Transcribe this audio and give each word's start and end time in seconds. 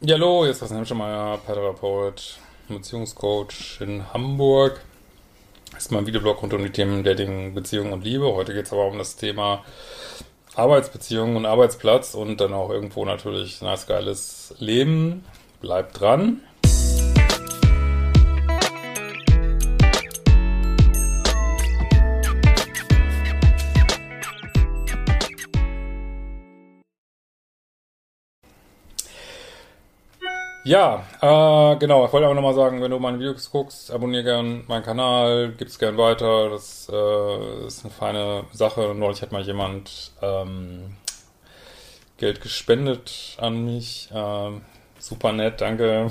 Ja, 0.00 0.14
hallo, 0.14 0.42
hier 0.42 0.52
ist 0.52 0.60
Christian 0.60 0.78
Hemschemeyer, 0.78 1.38
Paartherapeut, 1.38 2.38
Beziehungscoach 2.68 3.80
in 3.80 4.04
Hamburg. 4.12 4.80
Das 5.72 5.86
ist 5.86 5.90
mein 5.90 6.06
Videoblog 6.06 6.40
rund 6.40 6.54
um 6.54 6.62
die 6.62 6.70
Themen 6.70 7.02
Dating, 7.02 7.52
Beziehung 7.52 7.92
und 7.92 8.04
Liebe. 8.04 8.32
Heute 8.32 8.54
geht 8.54 8.66
es 8.66 8.72
aber 8.72 8.86
um 8.86 8.96
das 8.96 9.16
Thema 9.16 9.64
Arbeitsbeziehung 10.54 11.34
und 11.34 11.46
Arbeitsplatz 11.46 12.14
und 12.14 12.40
dann 12.40 12.54
auch 12.54 12.70
irgendwo 12.70 13.04
natürlich 13.04 13.60
ein 13.60 13.64
nice, 13.64 13.88
geiles 13.88 14.54
Leben. 14.60 15.24
Bleibt 15.60 15.98
dran. 15.98 16.42
Ja, 30.64 31.04
äh, 31.20 31.76
genau. 31.76 32.04
Ich 32.04 32.12
wollte 32.12 32.26
aber 32.26 32.34
nochmal 32.34 32.54
sagen, 32.54 32.82
wenn 32.82 32.90
du 32.90 32.98
meine 32.98 33.18
Videos 33.18 33.50
guckst, 33.50 33.90
abonniere 33.90 34.24
gern 34.24 34.64
meinen 34.66 34.82
Kanal, 34.82 35.52
gib's 35.56 35.78
gern 35.78 35.96
weiter. 35.96 36.50
Das 36.50 36.88
äh, 36.92 37.66
ist 37.66 37.84
eine 37.84 37.92
feine 37.94 38.44
Sache. 38.52 38.94
Neulich 38.94 39.22
hat 39.22 39.32
mal 39.32 39.42
jemand 39.42 40.12
ähm, 40.20 40.96
Geld 42.18 42.40
gespendet 42.40 43.36
an 43.40 43.64
mich. 43.64 44.10
Äh, 44.12 44.50
super 44.98 45.32
nett, 45.32 45.60
danke. 45.60 46.08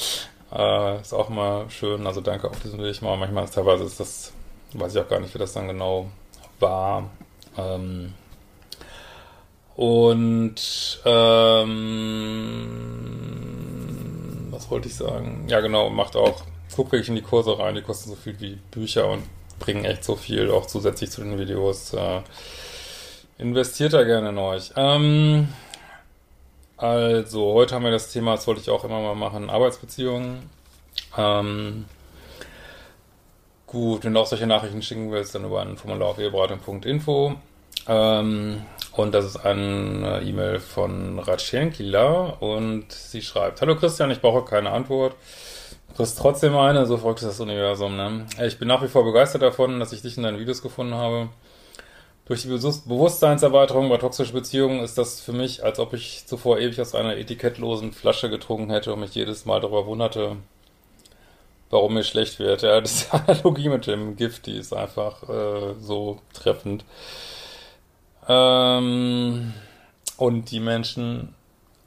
äh, 0.52 1.00
ist 1.00 1.12
auch 1.12 1.28
mal 1.28 1.68
schön. 1.68 2.06
Also 2.06 2.20
danke 2.20 2.48
auf 2.48 2.60
diesem 2.60 2.82
Weg 2.82 3.02
mal. 3.02 3.16
Manchmal 3.16 3.44
ist 3.44 3.54
teilweise 3.54 3.84
ist 3.84 4.00
das, 4.00 4.32
weiß 4.72 4.94
ich 4.94 5.02
auch 5.02 5.08
gar 5.08 5.20
nicht, 5.20 5.34
wie 5.34 5.38
das 5.38 5.52
dann 5.52 5.68
genau 5.68 6.06
war. 6.60 7.10
Ähm, 7.58 8.14
und 9.78 11.00
ähm, 11.04 12.37
wollte 14.70 14.88
ich 14.88 14.96
sagen? 14.96 15.44
Ja, 15.48 15.60
genau, 15.60 15.90
macht 15.90 16.16
auch, 16.16 16.42
guckt 16.74 16.92
wirklich 16.92 17.08
in 17.08 17.16
die 17.16 17.22
Kurse 17.22 17.58
rein, 17.58 17.74
die 17.74 17.82
kosten 17.82 18.10
so 18.10 18.16
viel 18.16 18.38
wie 18.40 18.58
Bücher 18.70 19.08
und 19.08 19.22
bringen 19.58 19.84
echt 19.84 20.04
so 20.04 20.16
viel, 20.16 20.50
auch 20.50 20.66
zusätzlich 20.66 21.10
zu 21.10 21.22
den 21.22 21.38
Videos. 21.38 21.92
Äh, 21.94 22.20
investiert 23.38 23.92
da 23.92 24.04
gerne 24.04 24.30
in 24.30 24.38
euch. 24.38 24.72
Ähm, 24.76 25.48
also, 26.76 27.54
heute 27.54 27.74
haben 27.74 27.84
wir 27.84 27.90
das 27.90 28.12
Thema, 28.12 28.36
das 28.36 28.46
wollte 28.46 28.60
ich 28.60 28.70
auch 28.70 28.84
immer 28.84 29.00
mal 29.00 29.14
machen, 29.14 29.50
Arbeitsbeziehungen. 29.50 30.48
Ähm, 31.16 31.86
gut, 33.66 34.04
wenn 34.04 34.14
du 34.14 34.20
auch 34.20 34.26
solche 34.26 34.46
Nachrichten 34.46 34.82
schicken 34.82 35.10
willst, 35.10 35.34
dann 35.34 35.44
über 35.44 35.62
ein 35.62 35.76
Formular 35.76 36.10
auf 36.10 36.18
eheberatung.info. 36.18 37.34
Ähm, 37.88 38.62
und 38.98 39.14
das 39.14 39.24
ist 39.24 39.36
eine 39.36 40.22
E-Mail 40.24 40.58
von 40.58 41.20
Ratschenkila 41.20 42.36
und 42.40 42.90
sie 42.90 43.22
schreibt, 43.22 43.60
Hallo 43.60 43.76
Christian, 43.76 44.10
ich 44.10 44.20
brauche 44.20 44.44
keine 44.44 44.70
Antwort. 44.70 45.14
Du 45.88 45.94
kriegst 45.94 46.18
trotzdem 46.18 46.56
eine, 46.56 46.84
so 46.84 46.96
ist 46.96 47.22
das 47.22 47.38
Universum, 47.38 47.96
ne? 47.96 48.26
Ich 48.44 48.58
bin 48.58 48.66
nach 48.66 48.82
wie 48.82 48.88
vor 48.88 49.04
begeistert 49.04 49.42
davon, 49.42 49.78
dass 49.78 49.92
ich 49.92 50.02
dich 50.02 50.16
in 50.16 50.24
deinen 50.24 50.40
Videos 50.40 50.62
gefunden 50.62 50.94
habe. 50.94 51.28
Durch 52.26 52.42
die 52.42 52.48
Bewusstseinserweiterung 52.48 53.88
bei 53.88 53.98
toxischen 53.98 54.34
Beziehungen 54.34 54.80
ist 54.80 54.98
das 54.98 55.20
für 55.20 55.32
mich, 55.32 55.62
als 55.62 55.78
ob 55.78 55.94
ich 55.94 56.26
zuvor 56.26 56.58
ewig 56.58 56.80
aus 56.80 56.96
einer 56.96 57.16
etikettlosen 57.16 57.92
Flasche 57.92 58.28
getrunken 58.28 58.70
hätte 58.70 58.92
und 58.92 59.00
mich 59.00 59.14
jedes 59.14 59.46
Mal 59.46 59.60
darüber 59.60 59.86
wunderte, 59.86 60.36
warum 61.70 61.94
mir 61.94 62.02
schlecht 62.04 62.40
wird. 62.40 62.62
Ja, 62.62 62.80
das 62.80 63.10
Analogie 63.12 63.68
mit 63.68 63.86
dem 63.86 64.16
Gift, 64.16 64.46
die 64.46 64.58
ist 64.58 64.74
einfach 64.74 65.22
äh, 65.28 65.74
so 65.80 66.18
treffend. 66.32 66.84
Ähm, 68.28 69.54
und 70.16 70.50
die 70.50 70.60
Menschen, 70.60 71.34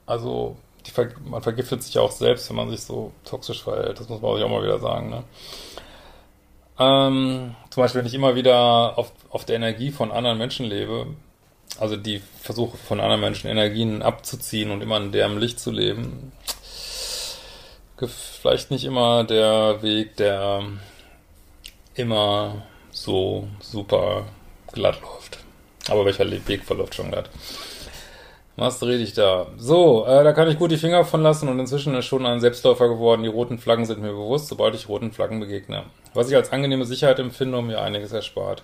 also 0.05 0.57
die, 0.85 0.91
man 1.23 1.41
vergiftet 1.41 1.83
sich 1.83 1.97
auch 1.99 2.11
selbst, 2.11 2.49
wenn 2.49 2.55
man 2.55 2.69
sich 2.69 2.81
so 2.81 3.11
toxisch 3.23 3.63
verhält. 3.63 3.99
Das 3.99 4.09
muss 4.09 4.21
man 4.21 4.35
sich 4.35 4.43
auch 4.43 4.49
mal 4.49 4.63
wieder 4.63 4.79
sagen. 4.79 5.09
Ne? 5.09 5.23
Ähm, 6.79 7.55
zum 7.69 7.83
Beispiel, 7.83 7.99
wenn 7.99 8.07
ich 8.07 8.13
immer 8.13 8.35
wieder 8.35 8.97
auf, 8.97 9.11
auf 9.29 9.45
der 9.45 9.57
Energie 9.57 9.91
von 9.91 10.11
anderen 10.11 10.37
Menschen 10.37 10.65
lebe, 10.65 11.07
also 11.79 11.95
die 11.95 12.21
versuche 12.39 12.77
von 12.77 12.99
anderen 12.99 13.21
Menschen 13.21 13.49
Energien 13.49 14.01
abzuziehen 14.01 14.71
und 14.71 14.81
immer 14.81 14.97
in 14.97 15.11
deren 15.11 15.39
Licht 15.39 15.59
zu 15.59 15.71
leben, 15.71 16.31
vielleicht 18.07 18.71
nicht 18.71 18.83
immer 18.83 19.23
der 19.23 19.81
Weg, 19.83 20.15
der 20.17 20.63
immer 21.93 22.63
so 22.91 23.47
super 23.59 24.25
glatt 24.71 25.01
läuft. 25.01 25.40
Aber 25.89 26.05
welcher 26.05 26.29
Weg 26.29 26.63
verläuft 26.63 26.95
schon 26.95 27.11
glatt? 27.11 27.29
Was 28.57 28.83
rede 28.83 29.01
ich 29.01 29.13
da? 29.13 29.47
So, 29.57 30.05
äh, 30.05 30.23
da 30.23 30.33
kann 30.33 30.49
ich 30.49 30.59
gut 30.59 30.71
die 30.71 30.77
Finger 30.77 31.03
von 31.05 31.23
lassen 31.23 31.47
und 31.47 31.59
inzwischen 31.59 31.95
ist 31.95 32.05
schon 32.05 32.25
ein 32.25 32.41
Selbstläufer 32.41 32.89
geworden. 32.89 33.23
Die 33.23 33.29
roten 33.29 33.57
Flaggen 33.57 33.85
sind 33.85 34.01
mir 34.01 34.11
bewusst, 34.11 34.49
sobald 34.49 34.75
ich 34.75 34.89
roten 34.89 35.11
Flaggen 35.11 35.39
begegne. 35.39 35.83
Was 36.13 36.29
ich 36.29 36.35
als 36.35 36.51
angenehme 36.51 36.85
Sicherheit 36.85 37.19
empfinde 37.19 37.57
und 37.57 37.67
mir 37.67 37.81
einiges 37.81 38.11
erspart. 38.11 38.63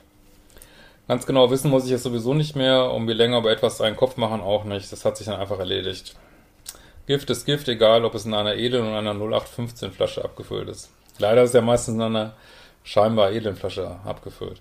Ganz 1.08 1.26
genau 1.26 1.50
wissen 1.50 1.72
muss 1.72 1.86
ich 1.86 1.94
es 1.94 2.04
sowieso 2.04 2.34
nicht 2.34 2.56
mehr 2.56 2.92
und 2.92 3.06
mir 3.06 3.14
länger 3.14 3.38
über 3.38 3.50
etwas 3.50 3.80
einen 3.80 3.96
Kopf 3.96 4.18
machen 4.18 4.42
auch 4.42 4.66
nicht. 4.66 4.92
Das 4.92 5.06
hat 5.06 5.16
sich 5.16 5.28
dann 5.28 5.40
einfach 5.40 5.58
erledigt. 5.58 6.16
Gift 7.08 7.30
ist 7.30 7.46
Gift, 7.46 7.70
egal 7.70 8.04
ob 8.04 8.14
es 8.14 8.26
in 8.26 8.34
einer 8.34 8.56
edlen 8.56 8.86
oder 8.86 8.98
einer 8.98 9.14
0815 9.14 9.94
Flasche 9.94 10.24
abgefüllt 10.24 10.68
ist. 10.68 10.92
Leider 11.18 11.44
ist 11.44 11.52
es 11.52 11.56
ja 11.56 11.62
meistens 11.62 11.96
in 11.96 12.02
einer 12.02 12.34
scheinbar 12.84 13.32
edlen 13.32 13.56
Flasche 13.56 13.96
abgefüllt. 14.06 14.60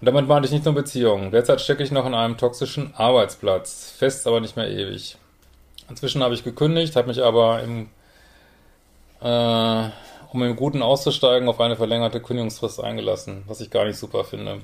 Und 0.00 0.06
damit 0.06 0.28
meinte 0.28 0.46
ich 0.46 0.52
nicht 0.52 0.64
nur 0.64 0.74
Beziehungen. 0.74 1.32
Derzeit 1.32 1.60
stecke 1.60 1.82
ich 1.82 1.90
noch 1.90 2.06
in 2.06 2.14
einem 2.14 2.36
toxischen 2.36 2.94
Arbeitsplatz. 2.94 3.92
Fest, 3.96 4.26
aber 4.26 4.40
nicht 4.40 4.56
mehr 4.56 4.70
ewig. 4.70 5.16
Inzwischen 5.90 6.22
habe 6.22 6.34
ich 6.34 6.44
gekündigt, 6.44 6.94
habe 6.94 7.08
mich 7.08 7.22
aber 7.22 7.62
im, 7.62 7.88
äh, 9.20 9.90
um 10.32 10.42
im 10.42 10.54
Guten 10.54 10.82
auszusteigen, 10.82 11.48
auf 11.48 11.60
eine 11.60 11.76
verlängerte 11.76 12.20
Kündigungsfrist 12.20 12.82
eingelassen, 12.82 13.42
was 13.48 13.60
ich 13.60 13.70
gar 13.70 13.86
nicht 13.86 13.98
super 13.98 14.22
finde. 14.24 14.60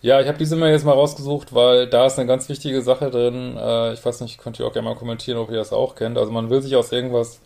Ja, 0.00 0.20
ich 0.20 0.28
habe 0.28 0.38
diese 0.38 0.56
Mail 0.56 0.72
jetzt 0.72 0.84
mal 0.84 0.92
rausgesucht, 0.92 1.54
weil 1.54 1.86
da 1.86 2.06
ist 2.06 2.18
eine 2.18 2.26
ganz 2.26 2.48
wichtige 2.48 2.82
Sache 2.82 3.10
drin. 3.10 3.56
Äh, 3.56 3.92
ich 3.92 4.04
weiß 4.04 4.20
nicht, 4.22 4.38
könnt 4.38 4.58
ihr 4.58 4.66
auch 4.66 4.72
gerne 4.72 4.88
mal 4.88 4.96
kommentieren, 4.96 5.38
ob 5.38 5.50
ihr 5.50 5.58
das 5.58 5.72
auch 5.72 5.94
kennt. 5.94 6.16
Also 6.16 6.32
man 6.32 6.48
will 6.48 6.62
sich 6.62 6.74
aus 6.74 6.90
irgendwas 6.90 7.40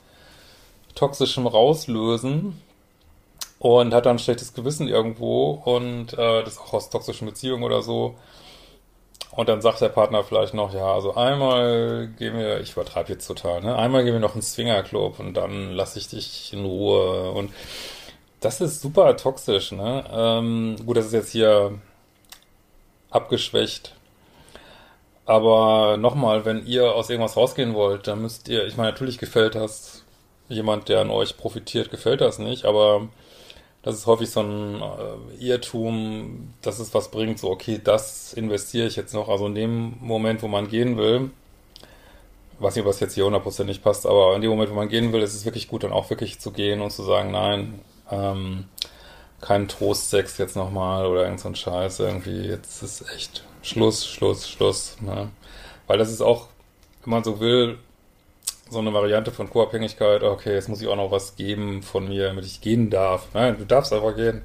Toxischem 0.95 1.47
rauslösen 1.47 2.63
und 3.67 3.93
hat 3.95 4.07
dann 4.07 4.17
ein 4.17 4.21
schlechtes 4.21 4.55
Gewissen 4.55 4.89
irgendwo 4.89 5.51
und 5.65 6.13
äh, 6.13 6.45
das 6.45 6.59
auch 6.59 6.73
aus 6.73 6.91
toxischen 6.91 7.27
Beziehungen 7.27 7.65
oder 7.65 7.83
so. 7.83 8.15
Und 9.33 9.49
dann 9.49 9.61
sagt 9.61 9.81
der 9.81 9.89
Partner 9.89 10.25
vielleicht 10.25 10.55
noch, 10.55 10.73
ja, 10.73 10.95
also 10.95 11.15
einmal 11.15 12.09
gehen 12.19 12.39
wir, 12.39 12.61
ich 12.61 12.73
übertreibe 12.73 13.13
jetzt 13.13 13.27
total, 13.27 13.61
ne? 13.61 13.77
Einmal 13.77 14.05
gehen 14.05 14.15
wir 14.15 14.21
noch 14.21 14.35
ins 14.37 14.55
Swingerclub 14.55 15.19
und 15.19 15.35
dann 15.35 15.73
lasse 15.73 15.99
ich 15.99 16.09
dich 16.09 16.53
in 16.53 16.65
Ruhe. 16.65 17.33
Und 17.33 17.53
das 18.41 18.61
ist 18.61 18.81
super 18.81 19.17
toxisch, 19.17 19.73
ne? 19.73 20.05
Ähm, 20.11 20.77
gut, 20.87 20.97
das 20.97 21.07
ist 21.07 21.13
jetzt 21.13 21.33
hier 21.33 21.79
abgeschwächt. 23.11 23.95
Aber 25.27 25.97
nochmal, 25.99 26.45
wenn 26.45 26.65
ihr 26.67 26.95
aus 26.95 27.11
irgendwas 27.11 27.37
rausgehen 27.37 27.75
wollt, 27.75 28.07
dann 28.07 28.23
müsst 28.23 28.49
ihr, 28.49 28.65
ich 28.67 28.77
meine, 28.77 28.91
natürlich 28.91 29.19
gefällt 29.19 29.57
das 29.57 30.05
jemand, 30.49 30.89
der 30.89 31.01
an 31.01 31.11
euch 31.11 31.37
profitiert, 31.37 31.91
gefällt 31.91 32.21
das 32.21 32.39
nicht, 32.39 32.65
aber 32.65 33.09
das 33.87 33.95
ist 33.95 34.07
häufig 34.07 34.29
so 34.29 34.41
ein 34.41 34.83
äh, 34.83 35.45
Irrtum, 35.45 36.53
dass 36.61 36.81
es 36.81 36.93
was 36.93 37.09
bringt, 37.09 37.39
so, 37.39 37.53
okay, 37.53 37.81
das 37.83 38.33
investiere 38.33 38.89
ich 38.89 38.97
jetzt 38.97 39.15
noch. 39.15 39.29
Also 39.29 39.47
in 39.47 39.55
dem 39.55 39.95
Moment, 40.01 40.43
wo 40.43 40.49
man 40.49 40.67
gehen 40.67 40.97
will, 40.97 41.31
weiß 42.59 42.75
nicht, 42.75 42.85
ob 42.85 42.91
das 42.91 42.99
jetzt 42.99 43.15
hier 43.15 43.27
hundertprozentig 43.27 43.85
passt, 43.85 44.05
aber 44.05 44.35
in 44.35 44.43
dem 44.43 44.51
Moment, 44.51 44.71
wo 44.71 44.75
man 44.75 44.89
gehen 44.89 45.13
will, 45.13 45.23
ist 45.23 45.35
es 45.35 45.45
wirklich 45.45 45.69
gut, 45.69 45.85
dann 45.85 45.93
auch 45.93 46.11
wirklich 46.11 46.41
zu 46.41 46.51
gehen 46.51 46.81
und 46.81 46.91
zu 46.91 47.05
sagen, 47.05 47.31
nein, 47.31 47.79
ähm, 48.11 48.65
kein 49.41 49.69
Trostsex 49.69 50.37
jetzt 50.39 50.57
nochmal 50.57 51.07
oder 51.07 51.23
irgend 51.23 51.39
so 51.39 51.49
ein 51.49 51.55
Scheiß 51.55 52.01
irgendwie, 52.01 52.41
jetzt 52.41 52.83
ist 52.83 53.05
echt 53.15 53.45
Schluss, 53.63 54.05
Schluss, 54.05 54.49
Schluss. 54.51 54.97
Ne? 55.01 55.31
Weil 55.87 55.99
das 55.99 56.11
ist 56.11 56.23
auch, 56.23 56.49
wenn 57.05 57.13
man 57.13 57.23
so 57.23 57.39
will, 57.39 57.79
so 58.69 58.79
eine 58.79 58.93
Variante 58.93 59.31
von 59.31 59.49
Co-Abhängigkeit, 59.49 60.23
okay, 60.23 60.55
jetzt 60.55 60.69
muss 60.69 60.81
ich 60.81 60.89
auch 60.89 60.97
noch 60.97 61.11
was 61.11 61.37
geben 61.37 61.83
von 61.83 62.09
mir, 62.09 62.29
damit 62.29 62.45
ich 62.45 62.61
gehen 62.61 62.91
darf. 62.91 63.29
Nein, 63.33 63.57
du 63.59 63.65
darfst 63.65 63.93
einfach 63.93 64.17
gehen. 64.17 64.43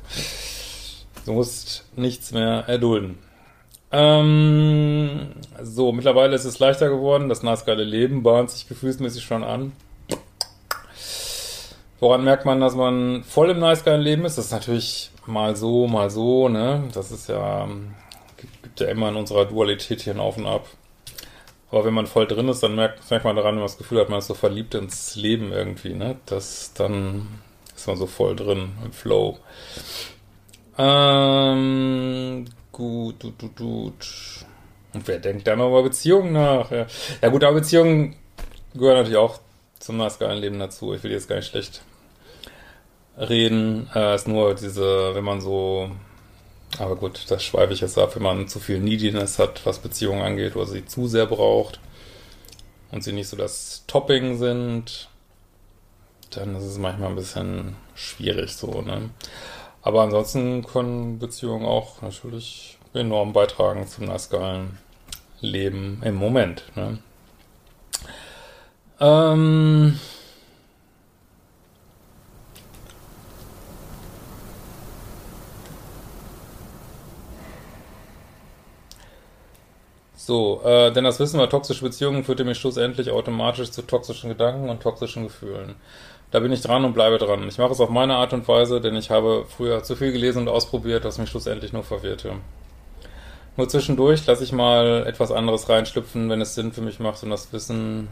Du 1.26 1.34
musst 1.34 1.86
nichts 1.96 2.32
mehr 2.32 2.66
erdulden. 2.68 3.18
Ähm, 3.92 5.34
so, 5.62 5.92
mittlerweile 5.92 6.36
ist 6.36 6.46
es 6.46 6.60
leichter 6.60 6.90
geworden. 6.90 7.30
Das 7.30 7.44
nice 7.44 7.66
geile 7.66 7.84
Leben 7.84 8.24
bahnt 8.24 8.50
sich 8.50 8.68
gefühlsmäßig 8.68 9.24
schon 9.24 9.44
an. 9.44 9.74
Woran 12.00 12.24
merkt 12.24 12.46
man, 12.46 12.60
dass 12.60 12.74
man 12.74 13.24
voll 13.24 13.52
im 13.52 13.60
nice 13.60 13.84
geilen 13.84 14.02
Leben 14.02 14.26
ist? 14.26 14.38
Das 14.38 14.46
ist 14.46 14.52
natürlich 14.52 15.12
mal 15.28 15.56
so, 15.56 15.88
mal 15.88 16.10
so, 16.10 16.50
ne? 16.50 16.84
Das 16.94 17.12
ist 17.12 17.30
ja, 17.30 17.68
gibt 18.64 18.80
ja 18.80 18.88
immer 18.88 19.10
in 19.10 19.16
unserer 19.16 19.46
Dualität 19.46 20.02
hier 20.02 20.14
ein 20.14 20.20
Auf 20.20 20.38
und 20.38 20.48
Ab. 20.48 20.66
Aber 21.72 21.86
wenn 21.86 21.94
man 21.94 22.06
voll 22.06 22.28
drin 22.28 22.50
ist, 22.50 22.62
dann 22.64 22.76
merkt, 22.76 23.10
merkt 23.10 23.26
man 23.26 23.36
daran, 23.36 23.56
wenn 23.56 23.62
man 23.62 23.68
das 23.68 23.78
Gefühl 23.78 24.00
hat, 24.02 24.10
man 24.10 24.20
ist 24.20 24.28
so 24.28 24.34
verliebt 24.34 24.76
ins 24.76 25.16
Leben 25.16 25.54
irgendwie, 25.54 25.94
ne? 25.94 26.18
Das, 26.26 26.74
dann 26.74 27.28
ist 27.76 27.88
man 27.88 27.98
so 27.98 28.08
voll 28.08 28.36
drin 28.36 28.74
im 28.84 28.92
Flow. 28.92 29.38
Ähm, 30.78 32.46
gut, 32.72 33.20
gut, 33.20 33.40
gut, 33.40 33.56
gut. 33.56 34.46
Und 34.94 35.08
wer 35.08 35.20
denkt 35.20 35.48
dann 35.48 35.60
über 35.60 35.84
Beziehungen 35.84 36.34
nach? 36.34 36.70
Ja, 36.72 36.88
ja 37.22 37.30
gut, 37.30 37.44
aber 37.44 37.56
Beziehungen 37.56 38.16
gehören 38.74 38.98
natürlich 38.98 39.18
auch 39.18 39.40
zum 39.80 39.98
maskulinen 39.98 40.40
Leben 40.40 40.60
dazu. 40.60 40.94
Ich 40.94 41.04
will 41.04 41.12
jetzt 41.12 41.30
gar 41.30 41.38
nicht 41.38 41.50
schlecht 41.50 41.82
reden. 43.18 43.90
Äh, 43.96 44.16
ist 44.16 44.28
nur 44.28 44.56
diese, 44.56 45.16
wenn 45.16 45.24
man 45.24 45.42
so, 45.42 45.92
aber 46.80 46.96
gut, 46.96 47.26
das 47.30 47.44
schweife 47.44 47.74
ich 47.74 47.82
jetzt 47.82 47.98
ab, 47.98 48.16
wenn 48.16 48.24
man 48.24 48.48
zu 48.48 48.60
viel 48.60 48.80
Neediness 48.80 49.40
hat, 49.40 49.66
was 49.66 49.80
Beziehungen 49.80 50.22
angeht, 50.22 50.56
oder 50.56 50.66
sie 50.66 50.86
zu 50.86 51.08
sehr 51.08 51.26
braucht 51.26 51.80
und 52.92 53.04
sie 53.04 53.14
nicht 53.14 53.28
so 53.28 53.38
das 53.38 53.84
Topping 53.88 54.38
sind, 54.38 55.10
dann 56.32 56.56
ist 56.56 56.64
es 56.64 56.78
manchmal 56.78 57.10
ein 57.10 57.16
bisschen 57.16 57.76
schwierig 57.94 58.54
so, 58.56 58.82
ne? 58.82 59.10
Aber 59.84 60.04
ansonsten 60.04 60.64
können 60.64 61.20
Beziehungen 61.20 61.66
auch 61.66 62.02
natürlich 62.02 62.78
enorm 62.94 63.34
beitragen 63.34 63.88
zum 63.88 64.06
nasgeilen 64.06 64.78
Leben 65.40 66.02
im 66.06 66.16
Moment. 66.16 66.64
Ne? 66.76 67.00
Ähm 69.00 70.00
so, 80.26 80.62
äh, 80.64 80.92
denn 80.92 81.04
das 81.04 81.20
Wissen 81.20 81.38
über 81.38 81.50
toxische 81.50 81.84
Beziehungen 81.84 82.24
führte 82.24 82.44
mich 82.44 82.60
schlussendlich 82.60 83.10
automatisch 83.10 83.72
zu 83.72 83.82
toxischen 83.82 84.30
Gedanken 84.30 84.70
und 84.70 84.80
toxischen 84.80 85.24
Gefühlen. 85.24 85.76
Da 86.30 86.40
bin 86.40 86.52
ich 86.52 86.62
dran 86.62 86.86
und 86.86 86.94
bleibe 86.94 87.18
dran. 87.18 87.48
Ich 87.48 87.58
mache 87.58 87.72
es 87.72 87.80
auf 87.80 87.90
meine 87.90 88.16
Art 88.18 88.32
und 88.32 88.48
Weise, 88.48 88.80
denn 88.82 88.96
ich 88.96 89.10
habe 89.10 89.46
früher 89.50 89.82
zu 89.82 89.96
viel 89.96 90.12
gelesen 90.12 90.44
und 90.44 90.50
ausprobiert, 90.50 91.06
was 91.06 91.18
mich 91.18 91.30
schlussendlich 91.32 91.74
nur 91.74 91.82
verwirrte. 91.82 92.34
Nur 93.58 93.68
zwischendurch 93.68 94.26
lasse 94.28 94.44
ich 94.44 94.52
mal 94.52 95.08
etwas 95.08 95.32
anderes 95.32 95.68
reinschlüpfen, 95.68 96.30
wenn 96.30 96.40
es 96.40 96.54
Sinn 96.54 96.72
für 96.72 96.82
mich 96.82 97.00
macht 97.00 97.24
und 97.24 97.32
das 97.32 97.52
Wissen, 97.52 98.08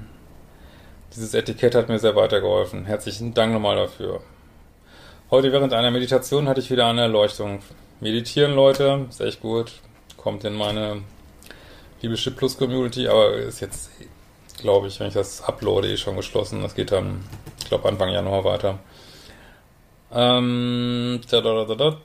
dieses 1.15 1.35
Etikett 1.35 1.75
hat 1.75 1.89
mir 1.89 1.99
sehr 1.99 2.15
weitergeholfen. 2.15 2.85
Herzlichen 2.85 3.35
Dank 3.35 3.53
nochmal 3.53 3.75
dafür. 3.75 4.21
Heute 5.29 5.51
während 5.51 5.73
einer 5.73 5.91
Meditation 5.91 6.49
hatte 6.49 6.59
ich 6.59 6.71
wieder 6.71 6.87
eine 6.87 7.01
Erleuchtung. 7.01 7.59
Meditieren, 7.99 8.55
Leute, 8.55 9.05
ist 9.09 9.21
echt 9.21 9.41
gut. 9.41 9.73
Kommt 10.17 10.43
in 10.43 10.55
meine 10.55 11.03
Liebeschip 12.01 12.37
Plus 12.37 12.57
Community, 12.57 13.07
aber 13.07 13.33
ist 13.33 13.59
jetzt 13.59 13.89
glaube 14.59 14.87
ich, 14.87 14.99
wenn 14.99 15.07
ich 15.07 15.13
das 15.13 15.41
uploade, 15.41 15.91
eh 15.91 15.97
schon 15.97 16.15
geschlossen. 16.15 16.61
Das 16.61 16.75
geht 16.75 16.91
dann, 16.91 17.23
ich 17.59 17.65
glaube, 17.65 17.87
Anfang 17.87 18.09
Januar 18.09 18.43
weiter. 18.43 18.79
Ähm, 20.11 21.21
da, 21.29 21.41
da, 21.41 21.65
da, 21.65 21.75
da, 21.75 21.97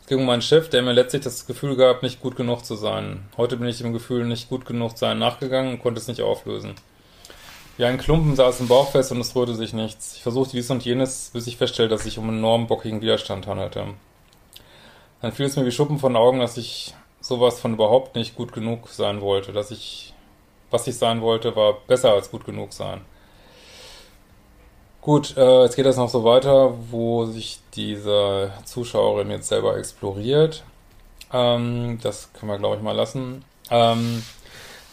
Es 0.00 0.06
ging 0.06 0.20
um 0.20 0.26
meinen 0.26 0.42
Chef, 0.42 0.68
der 0.68 0.82
mir 0.82 0.92
letztlich 0.92 1.22
das 1.22 1.46
Gefühl 1.46 1.76
gab, 1.76 2.02
nicht 2.02 2.20
gut 2.20 2.36
genug 2.36 2.64
zu 2.64 2.74
sein. 2.74 3.28
Heute 3.36 3.56
bin 3.56 3.68
ich 3.68 3.78
dem 3.78 3.92
Gefühl, 3.92 4.24
nicht 4.24 4.48
gut 4.48 4.66
genug 4.66 4.98
sein 4.98 5.18
nachgegangen 5.18 5.74
und 5.74 5.82
konnte 5.82 6.00
es 6.00 6.08
nicht 6.08 6.22
auflösen. 6.22 6.74
Wie 7.76 7.84
ein 7.84 7.98
Klumpen 7.98 8.34
saß 8.34 8.60
im 8.60 8.68
Bauch 8.68 8.90
fest 8.90 9.12
und 9.12 9.20
es 9.20 9.34
rührte 9.34 9.54
sich 9.54 9.72
nichts. 9.72 10.16
Ich 10.16 10.22
versuchte 10.22 10.56
dies 10.56 10.70
und 10.70 10.84
jenes, 10.84 11.30
bis 11.32 11.46
ich 11.46 11.56
feststellte, 11.56 11.94
dass 11.94 12.02
sich 12.04 12.18
um 12.18 12.28
einen 12.28 12.38
enorm 12.38 12.66
bockigen 12.66 13.00
Widerstand 13.00 13.46
handelte. 13.46 13.94
Dann 15.22 15.32
fiel 15.32 15.46
es 15.46 15.56
mir 15.56 15.66
wie 15.66 15.72
Schuppen 15.72 15.98
von 15.98 16.16
Augen, 16.16 16.40
dass 16.40 16.56
ich 16.56 16.94
sowas 17.20 17.60
von 17.60 17.74
überhaupt 17.74 18.14
nicht 18.14 18.34
gut 18.34 18.52
genug 18.52 18.88
sein 18.88 19.20
wollte, 19.20 19.52
dass 19.52 19.70
ich, 19.70 20.14
was 20.70 20.86
ich 20.86 20.96
sein 20.96 21.20
wollte, 21.20 21.54
war 21.56 21.74
besser 21.86 22.12
als 22.12 22.30
gut 22.30 22.44
genug 22.44 22.72
sein. 22.72 23.02
Gut, 25.02 25.36
äh, 25.36 25.62
jetzt 25.62 25.76
geht 25.76 25.86
das 25.86 25.96
noch 25.96 26.10
so 26.10 26.24
weiter, 26.24 26.74
wo 26.90 27.24
sich 27.24 27.58
diese 27.74 28.52
Zuschauerin 28.64 29.30
jetzt 29.30 29.48
selber 29.48 29.76
exploriert. 29.78 30.62
Ähm, 31.32 31.98
das 32.02 32.32
können 32.32 32.52
wir, 32.52 32.58
glaube 32.58 32.76
ich, 32.76 32.82
mal 32.82 32.92
lassen. 32.92 33.44
Ähm, 33.70 34.22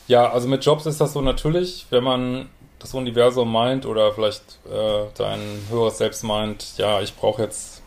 ja, 0.07 0.29
also 0.31 0.47
mit 0.47 0.63
Jobs 0.63 0.85
ist 0.85 1.01
das 1.01 1.11
so 1.11 1.21
natürlich, 1.21 1.87
wenn 1.89 2.03
man 2.03 2.49
das 2.79 2.93
Universum 2.93 3.51
meint 3.51 3.85
oder 3.85 4.13
vielleicht 4.13 4.59
äh, 4.71 5.05
dein 5.17 5.39
höheres 5.69 5.97
Selbst 5.97 6.23
meint, 6.23 6.77
ja, 6.77 7.01
ich 7.01 7.15
brauche 7.15 7.41
jetzt 7.41 7.81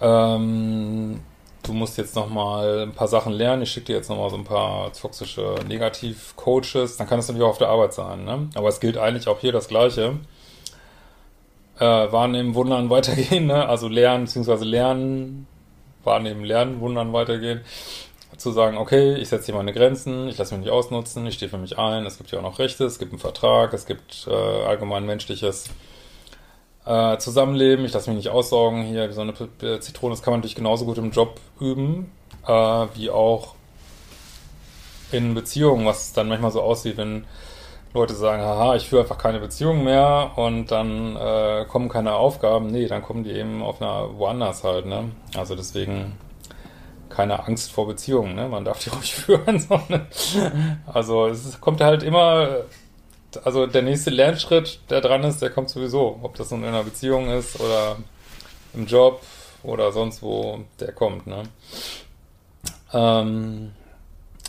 ähm, 0.00 1.20
du 1.62 1.72
musst 1.72 1.98
jetzt 1.98 2.14
nochmal 2.14 2.82
ein 2.82 2.92
paar 2.92 3.08
Sachen 3.08 3.32
lernen, 3.32 3.62
ich 3.62 3.70
schicke 3.70 3.86
dir 3.86 3.96
jetzt 3.96 4.08
nochmal 4.08 4.30
so 4.30 4.36
ein 4.36 4.44
paar 4.44 4.92
toxische 4.92 5.56
Negativ-Coaches, 5.66 6.96
dann 6.96 7.06
kann 7.06 7.18
es 7.18 7.28
natürlich 7.28 7.44
auch 7.44 7.50
auf 7.50 7.58
der 7.58 7.68
Arbeit 7.68 7.94
sein, 7.94 8.24
ne? 8.24 8.48
Aber 8.54 8.68
es 8.68 8.80
gilt 8.80 8.98
eigentlich 8.98 9.28
auch 9.28 9.40
hier 9.40 9.52
das 9.52 9.68
Gleiche. 9.68 10.16
Äh, 11.78 11.84
wahrnehmen, 11.84 12.54
wundern, 12.54 12.88
weitergehen, 12.88 13.46
ne? 13.46 13.68
Also 13.68 13.88
lernen, 13.88 14.24
beziehungsweise 14.24 14.64
lernen, 14.64 15.46
wahrnehmen, 16.04 16.44
lernen, 16.44 16.80
wundern, 16.80 17.12
weitergehen. 17.12 17.62
Zu 18.36 18.50
sagen, 18.52 18.76
okay, 18.76 19.14
ich 19.14 19.28
setze 19.28 19.46
hier 19.46 19.54
meine 19.54 19.72
Grenzen, 19.72 20.28
ich 20.28 20.36
lasse 20.36 20.54
mich 20.54 20.64
nicht 20.64 20.72
ausnutzen, 20.72 21.26
ich 21.26 21.34
stehe 21.34 21.48
für 21.48 21.56
mich 21.56 21.78
ein, 21.78 22.04
es 22.04 22.18
gibt 22.18 22.30
ja 22.30 22.38
auch 22.38 22.42
noch 22.42 22.58
Rechte, 22.58 22.84
es 22.84 22.98
gibt 22.98 23.12
einen 23.12 23.18
Vertrag, 23.18 23.72
es 23.72 23.86
gibt 23.86 24.26
äh, 24.28 24.30
allgemein 24.30 25.06
menschliches 25.06 25.70
äh, 26.86 27.18
Zusammenleben, 27.18 27.84
ich 27.84 27.92
lasse 27.92 28.10
mich 28.10 28.18
nicht 28.18 28.30
aussaugen 28.30 28.84
hier, 28.84 29.08
wie 29.08 29.12
so 29.12 29.20
eine 29.20 29.34
Zitrone, 29.80 30.14
das 30.14 30.22
kann 30.22 30.32
man 30.32 30.40
natürlich 30.40 30.56
genauso 30.56 30.84
gut 30.84 30.98
im 30.98 31.10
Job 31.10 31.40
üben, 31.60 32.12
äh, 32.46 32.52
wie 32.94 33.10
auch 33.10 33.54
in 35.12 35.34
Beziehungen, 35.34 35.86
was 35.86 36.12
dann 36.12 36.28
manchmal 36.28 36.50
so 36.50 36.62
aussieht, 36.62 36.96
wenn 36.96 37.24
Leute 37.96 38.14
sagen, 38.14 38.42
haha, 38.42 38.76
ich 38.76 38.88
führe 38.88 39.02
einfach 39.02 39.18
keine 39.18 39.40
Beziehung 39.40 39.82
mehr 39.82 40.32
und 40.36 40.70
dann 40.70 41.16
äh, 41.16 41.64
kommen 41.66 41.88
keine 41.88 42.14
Aufgaben. 42.14 42.66
Nee, 42.68 42.86
dann 42.86 43.02
kommen 43.02 43.24
die 43.24 43.32
eben 43.32 43.62
auf 43.62 43.80
einer 43.80 44.18
woanders 44.18 44.64
halt, 44.64 44.86
ne? 44.86 45.10
Also 45.36 45.54
deswegen 45.56 46.12
keine 47.08 47.44
Angst 47.46 47.72
vor 47.72 47.86
Beziehungen, 47.86 48.34
ne? 48.34 48.48
Man 48.48 48.64
darf 48.64 48.80
die 48.80 48.90
ruhig 48.94 49.14
führen. 49.14 49.58
So? 49.58 49.80
Also 50.86 51.26
es 51.28 51.60
kommt 51.60 51.80
halt 51.80 52.02
immer 52.02 52.48
also 53.44 53.66
der 53.66 53.82
nächste 53.82 54.10
Lernschritt, 54.10 54.80
der 54.90 55.00
dran 55.00 55.24
ist, 55.24 55.42
der 55.42 55.50
kommt 55.50 55.70
sowieso. 55.70 56.18
Ob 56.22 56.34
das 56.36 56.50
nun 56.50 56.62
in 56.62 56.68
einer 56.68 56.84
Beziehung 56.84 57.30
ist 57.30 57.60
oder 57.60 57.96
im 58.74 58.86
Job 58.86 59.22
oder 59.62 59.92
sonst 59.92 60.22
wo, 60.22 60.64
der 60.80 60.92
kommt, 60.92 61.26
ne? 61.26 61.44
Ähm, 62.92 63.72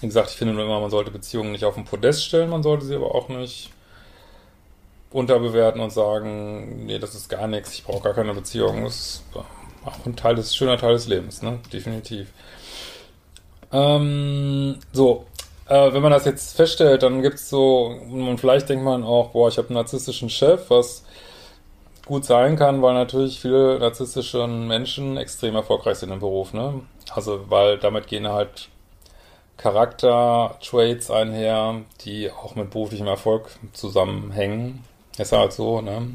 wie 0.01 0.08
gesagt, 0.08 0.29
ich 0.29 0.38
finde 0.38 0.53
nur 0.53 0.63
immer, 0.63 0.79
man 0.79 0.91
sollte 0.91 1.12
Beziehungen 1.12 1.51
nicht 1.51 1.65
auf 1.65 1.75
den 1.75 1.86
Podest 1.86 2.24
stellen, 2.24 2.50
man 2.50 2.63
sollte 2.63 2.86
sie 2.86 2.96
aber 2.96 3.15
auch 3.15 3.29
nicht 3.29 3.72
unterbewerten 5.12 5.82
und 5.82 5.91
sagen, 5.91 6.86
nee, 6.86 7.00
das 7.00 7.15
ist 7.15 7.29
gar 7.29 7.48
nichts, 7.48 7.74
ich 7.74 7.84
brauche 7.84 8.03
gar 8.03 8.13
keine 8.13 8.34
Beziehung. 8.34 8.84
Das 8.84 8.96
ist 8.96 9.24
auch 9.86 10.06
ein 10.06 10.15
Teil 10.15 10.36
des, 10.36 10.56
schöner 10.56 10.77
Teil 10.77 10.94
des 10.94 11.08
Lebens, 11.08 11.41
ne? 11.41 11.60
Definitiv. 11.72 12.27
Ähm, 13.72 14.77
so, 14.91 15.25
äh, 15.69 15.93
wenn 15.93 16.01
man 16.01 16.12
das 16.12 16.25
jetzt 16.25 16.55
feststellt, 16.55 17.03
dann 17.03 17.21
gibt 17.21 17.36
es 17.36 17.50
so, 17.50 17.86
und 17.86 18.39
vielleicht 18.39 18.69
denkt 18.69 18.83
man 18.86 19.03
auch, 19.03 19.29
boah, 19.29 19.50
ich 19.50 19.57
habe 19.57 19.69
einen 19.69 19.75
narzisstischen 19.75 20.29
Chef, 20.29 20.69
was 20.69 21.03
gut 22.05 22.25
sein 22.25 22.55
kann, 22.55 22.81
weil 22.81 22.93
natürlich 22.93 23.39
viele 23.39 23.77
narzisstische 23.79 24.47
Menschen 24.47 25.17
extrem 25.17 25.55
erfolgreich 25.55 25.97
sind 25.97 26.12
im 26.12 26.19
Beruf, 26.19 26.53
ne? 26.53 26.81
Also, 27.13 27.50
weil 27.50 27.77
damit 27.77 28.07
gehen 28.07 28.27
halt 28.27 28.69
Charakter-Traits 29.57 31.12
einher, 31.12 31.81
die 32.05 32.31
auch 32.31 32.55
mit 32.55 32.69
beruflichem 32.69 33.07
Erfolg 33.07 33.50
zusammenhängen. 33.74 34.83
Ist 35.17 35.31
halt 35.33 35.51
so, 35.51 35.81
ne? 35.81 36.07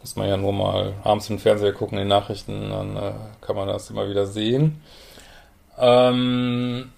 Muss 0.00 0.16
man 0.16 0.28
ja 0.28 0.36
nur 0.36 0.52
mal 0.52 0.94
abends 1.02 1.30
im 1.30 1.38
Fernseher 1.38 1.72
gucken, 1.72 1.96
in 1.98 2.04
den 2.04 2.08
Nachrichten, 2.08 2.70
dann 2.70 2.96
äh, 2.96 3.12
kann 3.40 3.56
man 3.56 3.68
das 3.68 3.90
immer 3.90 4.08
wieder 4.08 4.26
sehen. 4.26 4.82
Ähm, 5.78 6.92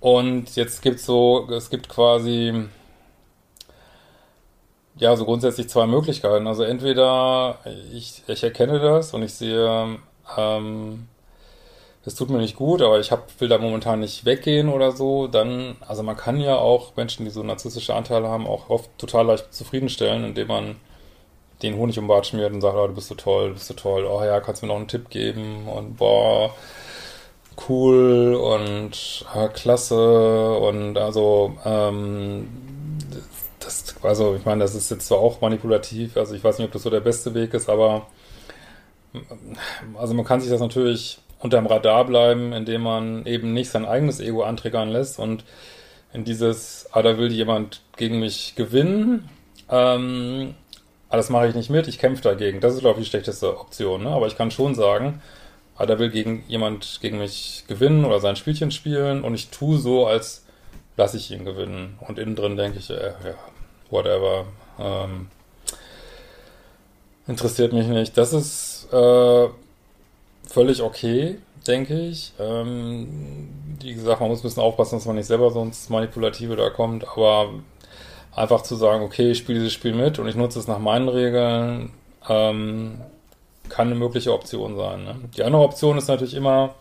und 0.00 0.54
jetzt 0.56 0.82
gibt's 0.82 1.04
so, 1.06 1.48
es 1.50 1.70
gibt 1.70 1.88
quasi, 1.88 2.66
ja, 4.96 5.16
so 5.16 5.24
grundsätzlich 5.24 5.68
zwei 5.68 5.86
Möglichkeiten. 5.86 6.46
Also 6.46 6.62
entweder 6.62 7.58
ich, 7.92 8.22
ich 8.26 8.42
erkenne 8.42 8.80
das 8.80 9.14
und 9.14 9.22
ich 9.22 9.34
sehe, 9.34 9.98
ähm, 10.36 11.08
es 12.04 12.14
tut 12.14 12.30
mir 12.30 12.38
nicht 12.38 12.56
gut, 12.56 12.80
aber 12.82 12.98
ich 13.00 13.12
hab, 13.12 13.40
will 13.40 13.48
da 13.48 13.58
momentan 13.58 14.00
nicht 14.00 14.24
weggehen 14.24 14.68
oder 14.68 14.92
so, 14.92 15.26
dann, 15.26 15.76
also 15.86 16.02
man 16.02 16.16
kann 16.16 16.40
ja 16.40 16.56
auch 16.56 16.96
Menschen, 16.96 17.24
die 17.24 17.30
so 17.30 17.42
narzisstische 17.42 17.94
Anteile 17.94 18.28
haben, 18.28 18.46
auch 18.46 18.70
oft 18.70 18.90
total 18.98 19.26
leicht 19.26 19.52
zufriedenstellen, 19.52 20.24
indem 20.24 20.48
man 20.48 20.76
den 21.62 21.76
Honig 21.76 21.98
um 21.98 22.06
Bart 22.06 22.26
schmiert 22.26 22.52
und 22.52 22.60
sagt, 22.60 22.76
oh, 22.76 22.86
du 22.86 22.94
bist 22.94 23.08
so 23.08 23.14
toll, 23.14 23.48
du 23.48 23.54
bist 23.54 23.66
so 23.66 23.74
toll, 23.74 24.06
oh 24.06 24.22
ja, 24.24 24.40
kannst 24.40 24.62
du 24.62 24.66
mir 24.66 24.72
noch 24.72 24.78
einen 24.78 24.88
Tipp 24.88 25.10
geben 25.10 25.68
und 25.68 25.96
boah, 25.96 26.54
cool 27.68 28.34
und 28.34 29.24
äh, 29.34 29.48
klasse 29.48 30.52
und 30.58 30.96
also 30.96 31.56
ähm, 31.64 32.48
das, 33.60 33.94
also 34.02 34.36
ich 34.36 34.44
meine, 34.44 34.62
das 34.62 34.74
ist 34.74 34.90
jetzt 34.90 35.06
zwar 35.06 35.18
auch 35.18 35.40
manipulativ, 35.40 36.16
also 36.16 36.34
ich 36.34 36.44
weiß 36.44 36.58
nicht, 36.58 36.66
ob 36.66 36.72
das 36.72 36.82
so 36.82 36.90
der 36.90 37.00
beste 37.00 37.34
Weg 37.34 37.54
ist, 37.54 37.68
aber 37.68 38.06
also 39.98 40.14
man 40.14 40.24
kann 40.24 40.40
sich 40.40 40.50
das 40.50 40.60
natürlich 40.60 41.18
unterm 41.40 41.66
Radar 41.66 42.04
bleiben, 42.04 42.52
indem 42.52 42.82
man 42.82 43.26
eben 43.26 43.52
nicht 43.52 43.70
sein 43.70 43.84
eigenes 43.86 44.20
Ego 44.20 44.42
anträgern 44.42 44.88
lässt 44.88 45.18
und 45.18 45.44
in 46.12 46.24
dieses, 46.24 46.88
ah, 46.92 47.02
da 47.02 47.18
will 47.18 47.32
jemand 47.32 47.82
gegen 47.96 48.18
mich 48.20 48.54
gewinnen, 48.56 49.28
ähm, 49.70 50.54
ah, 51.08 51.16
das 51.16 51.30
mache 51.30 51.48
ich 51.48 51.54
nicht 51.54 51.70
mit, 51.70 51.86
ich 51.86 51.98
kämpfe 51.98 52.22
dagegen. 52.22 52.60
Das 52.60 52.74
ist, 52.74 52.80
glaube 52.80 53.00
ich, 53.00 53.06
die 53.06 53.10
schlechteste 53.10 53.58
Option, 53.58 54.04
ne? 54.04 54.10
aber 54.10 54.26
ich 54.26 54.36
kann 54.36 54.50
schon 54.50 54.74
sagen, 54.74 55.22
ah, 55.78 55.86
da 55.86 55.98
will 55.98 56.10
gegen 56.10 56.44
jemand 56.48 56.98
gegen 57.00 57.18
mich 57.18 57.64
gewinnen 57.68 58.04
oder 58.04 58.20
sein 58.20 58.36
Spielchen 58.36 58.70
spielen 58.70 59.24
und 59.24 59.34
ich 59.34 59.48
tue 59.48 59.78
so, 59.78 60.06
als 60.06 60.44
lasse 60.96 61.16
ich 61.16 61.30
ihn 61.30 61.44
gewinnen. 61.44 61.98
Und 62.06 62.18
innen 62.18 62.36
drin 62.36 62.56
denke 62.56 62.78
ich, 62.78 62.90
äh, 62.90 63.12
ja, 63.24 63.34
whatever, 63.88 64.46
ähm, 64.78 65.28
interessiert 67.26 67.72
mich 67.72 67.86
nicht. 67.86 68.18
Das 68.18 68.32
ist 68.32 68.92
äh, 68.92 69.48
völlig 70.46 70.82
okay, 70.82 71.38
denke 71.66 72.00
ich. 72.00 72.32
Ähm, 72.40 73.48
wie 73.80 73.94
gesagt, 73.94 74.20
man 74.20 74.30
muss 74.30 74.40
ein 74.40 74.42
bisschen 74.42 74.62
aufpassen, 74.62 74.96
dass 74.96 75.06
man 75.06 75.16
nicht 75.16 75.26
selber 75.26 75.50
sonst 75.52 75.88
Manipulative 75.90 76.56
da 76.56 76.70
kommt, 76.70 77.06
aber 77.06 77.50
einfach 78.34 78.62
zu 78.62 78.74
sagen, 78.74 79.04
okay, 79.04 79.30
ich 79.30 79.38
spiele 79.38 79.60
dieses 79.60 79.72
Spiel 79.72 79.94
mit 79.94 80.18
und 80.18 80.26
ich 80.26 80.34
nutze 80.34 80.58
es 80.58 80.66
nach 80.66 80.80
meinen 80.80 81.08
Regeln, 81.08 81.90
ähm, 82.28 83.00
kann 83.68 83.88
eine 83.88 83.96
mögliche 83.96 84.32
Option 84.32 84.76
sein. 84.76 85.04
Ne? 85.04 85.16
Die 85.36 85.42
andere 85.42 85.62
Option 85.62 85.98
ist 85.98 86.08
natürlich 86.08 86.34
immer 86.34 86.74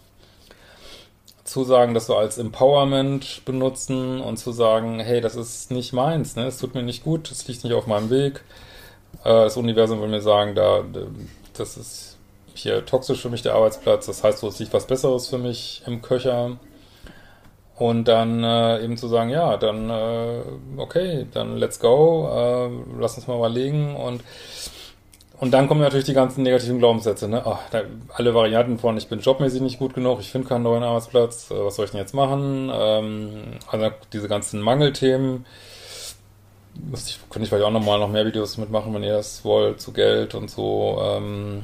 zu 1.43 1.63
sagen, 1.63 1.93
dass 1.93 2.09
wir 2.09 2.17
als 2.17 2.37
Empowerment 2.37 3.43
benutzen 3.45 4.19
und 4.19 4.37
zu 4.37 4.51
sagen, 4.51 4.99
hey, 4.99 5.21
das 5.21 5.35
ist 5.35 5.71
nicht 5.71 5.93
meins, 5.93 6.35
ne? 6.35 6.45
es 6.45 6.57
tut 6.57 6.75
mir 6.75 6.83
nicht 6.83 7.03
gut, 7.03 7.31
es 7.31 7.47
liegt 7.47 7.63
nicht 7.63 7.73
auf 7.73 7.87
meinem 7.87 8.09
Weg. 8.09 8.43
Äh, 9.23 9.29
das 9.29 9.57
Universum 9.57 10.01
will 10.01 10.09
mir 10.09 10.21
sagen, 10.21 10.55
da, 10.55 10.83
das 11.53 11.77
ist 11.77 12.17
hier 12.53 12.85
toxisch 12.85 13.21
für 13.21 13.29
mich 13.29 13.43
der 13.43 13.55
Arbeitsplatz, 13.55 14.07
das 14.07 14.23
heißt, 14.23 14.43
es 14.43 14.59
liegt 14.59 14.73
was 14.73 14.87
Besseres 14.87 15.27
für 15.27 15.37
mich 15.37 15.83
im 15.85 16.01
Köcher. 16.01 16.57
Und 17.77 18.07
dann 18.07 18.43
äh, 18.43 18.83
eben 18.83 18.97
zu 18.97 19.07
sagen, 19.07 19.29
ja, 19.29 19.55
dann 19.55 19.89
äh, 19.91 20.41
okay, 20.77 21.27
dann 21.31 21.57
let's 21.57 21.79
go, 21.79 22.27
äh, 22.27 22.99
lass 22.99 23.17
uns 23.17 23.27
mal 23.27 23.37
überlegen 23.37 23.95
und 23.95 24.23
und 25.39 25.51
dann 25.51 25.67
kommen 25.67 25.81
natürlich 25.81 26.05
die 26.05 26.13
ganzen 26.13 26.43
negativen 26.43 26.79
Glaubenssätze, 26.79 27.27
ne? 27.27 27.43
Ach, 27.45 27.59
da, 27.69 27.83
alle 28.13 28.33
Varianten 28.33 28.79
von, 28.79 28.97
ich 28.97 29.07
bin 29.07 29.19
jobmäßig 29.19 29.61
nicht 29.61 29.77
gut 29.77 29.93
genug, 29.93 30.19
ich 30.19 30.31
finde 30.31 30.47
keinen 30.47 30.63
neuen 30.63 30.83
Arbeitsplatz, 30.83 31.51
äh, 31.51 31.55
was 31.63 31.75
soll 31.75 31.85
ich 31.85 31.91
denn 31.91 31.99
jetzt 31.99 32.13
machen? 32.13 32.71
Ähm, 32.73 33.29
also 33.67 33.91
diese 34.11 34.27
ganzen 34.27 34.61
Mangelthemen, 34.61 35.45
müsste 36.89 37.11
ich, 37.11 37.19
könnte 37.29 37.43
ich 37.43 37.49
vielleicht 37.49 37.65
auch 37.65 37.71
nochmal 37.71 37.99
noch 37.99 38.09
mehr 38.09 38.25
Videos 38.25 38.57
mitmachen, 38.57 38.93
wenn 38.93 39.03
ihr 39.03 39.13
das 39.13 39.45
wollt, 39.45 39.79
zu 39.79 39.91
Geld 39.93 40.33
und 40.35 40.49
so. 40.49 40.99
Ähm, 41.01 41.63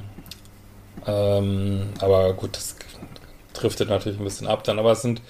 ähm, 1.07 1.89
aber 1.99 2.33
gut, 2.33 2.55
das 2.55 2.75
driftet 3.53 3.89
natürlich 3.89 4.19
ein 4.19 4.23
bisschen 4.23 4.47
ab 4.47 4.63
dann, 4.63 4.79
aber 4.79 4.91
es 4.91 5.01
sind 5.01 5.21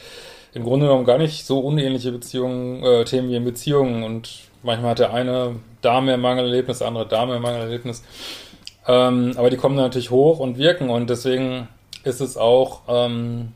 im 0.53 0.63
Grunde 0.63 0.85
genommen 0.87 1.05
gar 1.05 1.17
nicht 1.17 1.45
so 1.45 1.59
unähnliche 1.59 2.11
Beziehungen, 2.11 2.83
äh, 2.83 3.05
Themen 3.05 3.29
wie 3.29 3.35
in 3.35 3.45
Beziehungen 3.45 4.03
und 4.03 4.51
manchmal 4.63 4.91
hat 4.91 4.99
der 4.99 5.13
eine 5.13 5.55
da 5.81 6.01
mehr 6.01 6.17
Mangelerlebnis, 6.17 6.79
der 6.79 6.87
andere 6.87 7.07
da 7.07 7.25
mehr 7.25 7.39
Mangelerlebnis. 7.39 8.03
Ähm, 8.87 9.33
aber 9.37 9.49
die 9.49 9.57
kommen 9.57 9.75
natürlich 9.75 10.11
hoch 10.11 10.39
und 10.39 10.57
wirken 10.57 10.89
und 10.89 11.09
deswegen 11.09 11.67
ist 12.03 12.19
es 12.19 12.35
auch, 12.35 12.81
ähm, 12.87 13.53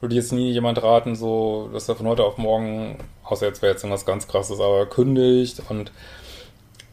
würde 0.00 0.14
jetzt 0.14 0.32
nie 0.32 0.50
jemand 0.50 0.82
raten, 0.82 1.14
so, 1.14 1.68
dass 1.72 1.88
er 1.88 1.96
von 1.96 2.06
heute 2.06 2.24
auf 2.24 2.38
morgen, 2.38 2.98
außer 3.24 3.46
jetzt 3.46 3.62
wäre 3.62 3.72
jetzt 3.72 3.82
irgendwas 3.82 4.06
ganz 4.06 4.26
krasses, 4.26 4.60
aber 4.60 4.86
kündigt 4.86 5.62
und 5.68 5.92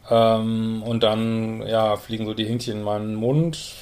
ähm, 0.08 0.82
und 0.84 1.02
dann, 1.02 1.66
ja, 1.66 1.96
fliegen 1.96 2.26
so 2.26 2.34
die 2.34 2.46
Händchen 2.46 2.78
in 2.78 2.82
meinen 2.84 3.14
Mund. 3.16 3.74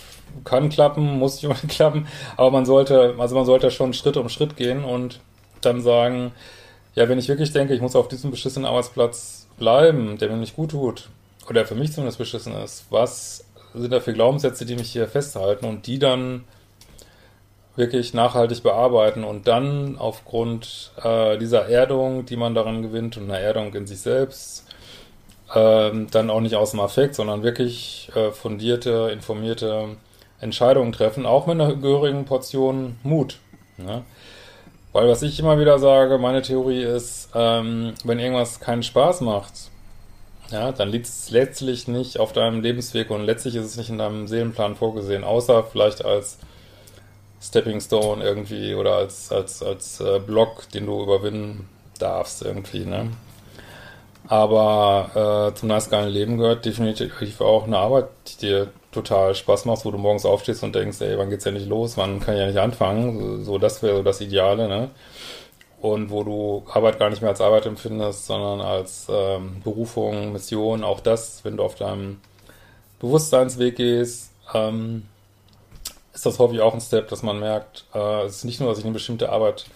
Kann 0.44 0.70
klappen, 0.70 1.18
muss 1.18 1.34
nicht 1.34 1.44
immer 1.44 1.54
klappen, 1.68 2.06
aber 2.36 2.50
man 2.50 2.66
sollte, 2.66 3.14
also 3.18 3.34
man 3.34 3.44
sollte 3.44 3.70
schon 3.70 3.92
Schritt 3.92 4.16
um 4.16 4.28
Schritt 4.28 4.56
gehen 4.56 4.84
und 4.84 5.20
dann 5.60 5.80
sagen, 5.80 6.32
ja, 6.94 7.08
wenn 7.08 7.18
ich 7.18 7.28
wirklich 7.28 7.52
denke, 7.52 7.74
ich 7.74 7.80
muss 7.80 7.96
auf 7.96 8.08
diesem 8.08 8.30
beschissenen 8.30 8.66
Arbeitsplatz 8.66 9.43
bleiben, 9.58 10.18
der 10.18 10.30
mir 10.30 10.36
nicht 10.36 10.56
gut 10.56 10.70
tut, 10.70 11.08
oder 11.48 11.66
für 11.66 11.74
mich 11.74 11.92
zumindest 11.92 12.18
beschissen 12.18 12.54
ist, 12.54 12.86
was 12.90 13.44
sind 13.74 13.92
da 13.92 14.00
für 14.00 14.12
Glaubenssätze, 14.12 14.64
die 14.64 14.76
mich 14.76 14.90
hier 14.90 15.08
festhalten 15.08 15.66
und 15.66 15.86
die 15.86 15.98
dann 15.98 16.44
wirklich 17.76 18.14
nachhaltig 18.14 18.62
bearbeiten 18.62 19.24
und 19.24 19.48
dann 19.48 19.98
aufgrund 19.98 20.92
äh, 21.02 21.36
dieser 21.38 21.68
Erdung, 21.68 22.24
die 22.24 22.36
man 22.36 22.54
daran 22.54 22.82
gewinnt 22.82 23.16
und 23.16 23.24
einer 23.24 23.40
Erdung 23.40 23.74
in 23.74 23.86
sich 23.86 24.00
selbst, 24.00 24.66
äh, 25.52 25.90
dann 26.10 26.30
auch 26.30 26.40
nicht 26.40 26.54
aus 26.54 26.70
dem 26.70 26.80
Affekt, 26.80 27.16
sondern 27.16 27.42
wirklich 27.42 28.10
äh, 28.14 28.30
fundierte, 28.30 29.10
informierte 29.12 29.96
Entscheidungen 30.40 30.92
treffen, 30.92 31.26
auch 31.26 31.46
mit 31.46 31.60
einer 31.60 31.74
gehörigen 31.74 32.24
Portion 32.26 32.96
Mut. 33.02 33.38
Ne? 33.76 34.04
Weil 34.94 35.08
was 35.08 35.22
ich 35.22 35.40
immer 35.40 35.58
wieder 35.58 35.80
sage, 35.80 36.18
meine 36.18 36.40
Theorie 36.40 36.84
ist, 36.84 37.28
ähm, 37.34 37.94
wenn 38.04 38.20
irgendwas 38.20 38.60
keinen 38.60 38.84
Spaß 38.84 39.22
macht, 39.22 39.52
ja, 40.52 40.70
dann 40.70 40.88
liegt 40.88 41.06
es 41.06 41.30
letztlich 41.30 41.88
nicht 41.88 42.20
auf 42.20 42.32
deinem 42.32 42.62
Lebensweg 42.62 43.10
und 43.10 43.24
letztlich 43.24 43.56
ist 43.56 43.64
es 43.64 43.76
nicht 43.76 43.90
in 43.90 43.98
deinem 43.98 44.28
Seelenplan 44.28 44.76
vorgesehen, 44.76 45.24
außer 45.24 45.64
vielleicht 45.64 46.04
als 46.04 46.38
Stepping 47.42 47.80
Stone 47.80 48.22
irgendwie 48.22 48.76
oder 48.76 48.94
als, 48.94 49.32
als, 49.32 49.64
als 49.64 49.98
äh, 49.98 50.20
Block, 50.20 50.68
den 50.70 50.86
du 50.86 51.02
überwinden 51.02 51.68
darfst 51.98 52.42
irgendwie, 52.42 52.86
ne? 52.86 53.10
Aber 54.28 55.50
äh, 55.50 55.58
zum 55.58 55.70
nice 55.70 55.90
geilen 55.90 56.12
Leben 56.12 56.38
gehört 56.38 56.64
definitiv 56.64 57.40
auch 57.40 57.64
eine 57.64 57.78
Arbeit, 57.78 58.06
die 58.28 58.46
dir 58.46 58.68
total 58.94 59.34
Spaß 59.34 59.64
macht, 59.66 59.84
wo 59.84 59.90
du 59.90 59.98
morgens 59.98 60.24
aufstehst 60.24 60.62
und 60.62 60.74
denkst, 60.74 61.00
ey, 61.00 61.18
wann 61.18 61.30
geht's 61.30 61.44
ja 61.44 61.52
nicht 61.52 61.68
los, 61.68 61.96
wann 61.96 62.20
kann 62.20 62.34
ich 62.34 62.40
ja 62.40 62.46
nicht 62.46 62.58
anfangen? 62.58 63.44
So, 63.44 63.58
das 63.58 63.82
wäre 63.82 63.96
so 63.96 64.02
das 64.02 64.20
Ideale, 64.20 64.68
ne? 64.68 64.90
Und 65.80 66.10
wo 66.10 66.24
du 66.24 66.64
Arbeit 66.72 66.98
gar 66.98 67.10
nicht 67.10 67.20
mehr 67.20 67.30
als 67.30 67.42
Arbeit 67.42 67.66
empfindest, 67.66 68.26
sondern 68.26 68.62
als 68.62 69.06
ähm, 69.10 69.60
Berufung, 69.62 70.32
Mission, 70.32 70.82
auch 70.82 71.00
das, 71.00 71.44
wenn 71.44 71.58
du 71.58 71.62
auf 71.62 71.74
deinem 71.74 72.20
Bewusstseinsweg 73.00 73.76
gehst, 73.76 74.30
ähm, 74.54 75.06
ist 76.14 76.24
das 76.24 76.38
häufig 76.38 76.60
auch 76.60 76.72
ein 76.72 76.80
Step, 76.80 77.08
dass 77.08 77.22
man 77.22 77.38
merkt, 77.38 77.84
äh, 77.94 78.22
es 78.24 78.36
ist 78.36 78.44
nicht 78.44 78.60
nur, 78.60 78.70
dass 78.70 78.78
ich 78.78 78.84
eine 78.84 78.94
bestimmte 78.94 79.30
Arbeit 79.30 79.66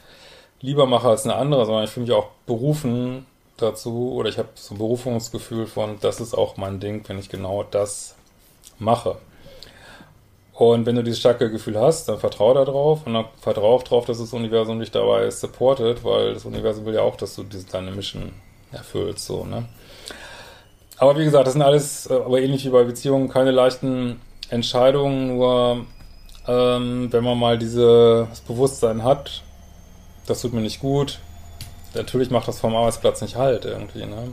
lieber 0.60 0.86
mache 0.86 1.08
als 1.08 1.24
eine 1.24 1.34
andere, 1.34 1.66
sondern 1.66 1.84
ich 1.84 1.90
fühle 1.90 2.06
mich 2.06 2.14
auch 2.14 2.28
berufen 2.46 3.26
dazu 3.58 4.12
oder 4.12 4.28
ich 4.28 4.38
habe 4.38 4.48
so 4.54 4.74
ein 4.74 4.78
Berufungsgefühl 4.78 5.66
von, 5.66 5.98
das 6.00 6.20
ist 6.20 6.34
auch 6.34 6.56
mein 6.56 6.80
Ding, 6.80 7.04
wenn 7.08 7.18
ich 7.18 7.28
genau 7.28 7.64
das 7.64 8.14
mache. 8.78 9.16
Und 10.58 10.86
wenn 10.86 10.96
du 10.96 11.04
dieses 11.04 11.20
starke 11.20 11.50
Gefühl 11.52 11.78
hast, 11.78 12.08
dann 12.08 12.18
vertraue 12.18 12.54
darauf 12.54 13.06
und 13.06 13.14
dann 13.14 13.26
vertraue 13.40 13.76
auch 13.76 13.82
darauf, 13.84 14.06
dass 14.06 14.18
das 14.18 14.32
Universum 14.32 14.80
dich 14.80 14.90
dabei 14.90 15.30
supportet, 15.30 16.02
weil 16.02 16.34
das 16.34 16.44
Universum 16.44 16.84
will 16.84 16.94
ja 16.94 17.02
auch, 17.02 17.16
dass 17.16 17.36
du 17.36 17.44
diese, 17.44 17.66
deine 17.68 17.92
Mission 17.92 18.32
erfüllst, 18.72 19.24
so, 19.24 19.44
ne? 19.44 19.68
Aber 20.96 21.16
wie 21.16 21.24
gesagt, 21.24 21.46
das 21.46 21.52
sind 21.52 21.62
alles, 21.62 22.10
äh, 22.10 22.14
aber 22.14 22.40
ähnlich 22.40 22.64
wie 22.64 22.70
bei 22.70 22.82
Beziehungen, 22.82 23.28
keine 23.28 23.52
leichten 23.52 24.20
Entscheidungen, 24.50 25.36
nur 25.36 25.86
ähm, 26.48 27.12
wenn 27.12 27.22
man 27.22 27.38
mal 27.38 27.56
dieses 27.56 28.40
Bewusstsein 28.40 29.04
hat, 29.04 29.44
das 30.26 30.40
tut 30.40 30.52
mir 30.54 30.60
nicht 30.60 30.80
gut, 30.80 31.20
natürlich 31.94 32.30
macht 32.30 32.48
das 32.48 32.58
vom 32.58 32.74
Arbeitsplatz 32.74 33.20
nicht 33.22 33.36
halt 33.36 33.64
irgendwie, 33.64 34.06
ne? 34.06 34.32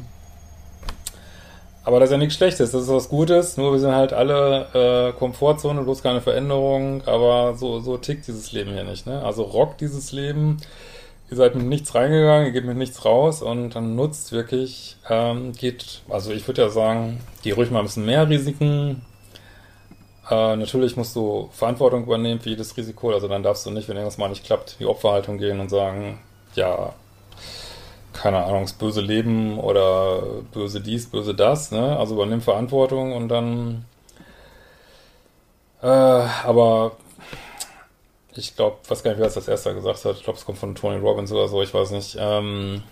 Aber 1.85 1.99
das 1.99 2.09
ist 2.09 2.13
ja 2.13 2.17
nichts 2.17 2.33
Schlechtes, 2.33 2.71
das 2.71 2.81
ist 2.81 2.89
was 2.89 3.09
Gutes, 3.09 3.57
nur 3.57 3.71
wir 3.71 3.79
sind 3.79 3.93
halt 3.93 4.11
alle 4.11 4.65
äh, 4.73 5.17
Komfortzone, 5.19 5.83
bloß 5.83 6.01
keine 6.01 6.19
Veränderung, 6.19 7.03
aber 7.05 7.53
so, 7.55 7.79
so 7.79 7.97
tickt 7.97 8.27
dieses 8.27 8.51
Leben 8.51 8.73
hier 8.73 8.83
nicht, 8.83 9.05
ne? 9.05 9.23
Also 9.23 9.43
rockt 9.43 9.81
dieses 9.81 10.11
Leben, 10.11 10.57
ihr 11.29 11.37
seid 11.37 11.53
mit 11.53 11.67
nichts 11.67 11.93
reingegangen, 11.93 12.47
ihr 12.47 12.53
geht 12.53 12.65
mit 12.65 12.75
nichts 12.77 13.05
raus 13.05 13.43
und 13.43 13.75
dann 13.75 13.95
nutzt 13.95 14.31
wirklich, 14.31 14.97
ähm, 15.11 15.51
geht, 15.53 16.01
also 16.09 16.31
ich 16.31 16.47
würde 16.47 16.63
ja 16.63 16.69
sagen, 16.69 17.19
geh 17.43 17.51
ruhig 17.51 17.69
mal 17.69 17.79
ein 17.79 17.85
bisschen 17.85 18.05
mehr 18.05 18.27
Risiken. 18.27 19.03
Äh, 20.31 20.55
natürlich 20.55 20.97
musst 20.97 21.15
du 21.15 21.49
Verantwortung 21.51 22.05
übernehmen 22.05 22.39
für 22.39 22.49
jedes 22.49 22.75
Risiko, 22.75 23.11
also 23.11 23.27
dann 23.27 23.43
darfst 23.43 23.63
du 23.63 23.69
nicht, 23.69 23.87
wenn 23.87 23.95
irgendwas 23.95 24.17
mal 24.17 24.29
nicht 24.29 24.43
klappt, 24.43 24.77
die 24.79 24.87
Opferhaltung 24.87 25.37
gehen 25.37 25.59
und 25.59 25.69
sagen, 25.69 26.19
ja, 26.55 26.95
keine 28.15 28.43
Ahnung, 28.45 28.63
das 28.63 28.73
böse 28.73 29.01
Leben 29.01 29.59
oder 29.59 30.21
böse 30.53 30.81
dies, 30.81 31.07
böse 31.09 31.35
das, 31.35 31.71
ne? 31.71 31.97
Also 31.97 32.15
übernimm 32.15 32.41
Verantwortung 32.41 33.13
und 33.13 33.29
dann 33.29 33.85
äh, 35.81 35.87
aber 35.87 36.93
ich 38.35 38.55
glaube, 38.55 38.77
weiß 38.87 39.03
gar 39.03 39.11
nicht, 39.11 39.19
wer 39.19 39.27
es 39.27 39.35
das 39.35 39.47
erste 39.47 39.73
gesagt 39.73 40.03
hat. 40.03 40.15
Ich 40.17 40.23
glaube, 40.23 40.39
es 40.39 40.45
kommt 40.45 40.57
von 40.57 40.75
Tony 40.75 40.97
Robbins 40.97 41.31
oder 41.31 41.47
so, 41.47 41.61
ich 41.61 41.73
weiß 41.73 41.91
nicht. 41.91 42.17
Ähm, 42.19 42.83